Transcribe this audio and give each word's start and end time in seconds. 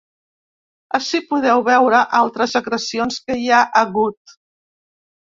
Ací 0.99 1.19
podeu 1.33 1.61
veure 1.67 1.99
altres 2.19 2.55
agressions 2.61 3.21
que 3.27 3.37
hi 3.43 3.47
ha 3.51 3.61
hagut. 3.83 4.35